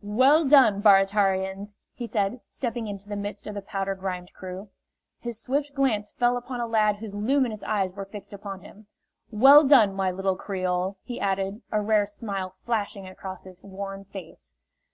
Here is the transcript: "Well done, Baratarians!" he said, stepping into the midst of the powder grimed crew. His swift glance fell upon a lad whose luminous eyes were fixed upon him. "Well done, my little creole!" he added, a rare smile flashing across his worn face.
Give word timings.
"Well 0.00 0.48
done, 0.48 0.80
Baratarians!" 0.80 1.74
he 1.92 2.06
said, 2.06 2.40
stepping 2.48 2.86
into 2.88 3.10
the 3.10 3.14
midst 3.14 3.46
of 3.46 3.52
the 3.54 3.60
powder 3.60 3.94
grimed 3.94 4.32
crew. 4.32 4.70
His 5.20 5.38
swift 5.38 5.74
glance 5.74 6.12
fell 6.12 6.38
upon 6.38 6.60
a 6.60 6.66
lad 6.66 6.96
whose 6.96 7.14
luminous 7.14 7.62
eyes 7.62 7.92
were 7.92 8.06
fixed 8.06 8.32
upon 8.32 8.60
him. 8.62 8.86
"Well 9.30 9.66
done, 9.68 9.92
my 9.92 10.10
little 10.10 10.36
creole!" 10.36 10.96
he 11.04 11.20
added, 11.20 11.60
a 11.70 11.82
rare 11.82 12.06
smile 12.06 12.54
flashing 12.62 13.06
across 13.06 13.44
his 13.44 13.62
worn 13.62 14.06
face. 14.06 14.54